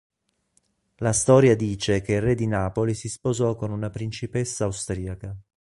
[0.95, 5.37] La storia dice che il re di Napoli si sposò con una principessa austriaca.